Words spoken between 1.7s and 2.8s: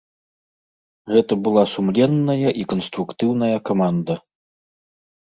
сумленная і